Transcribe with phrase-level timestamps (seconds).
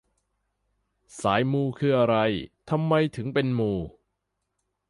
[1.21, 2.15] สายมูคืออะไร
[2.69, 3.71] ทำไมถึงเป็นมู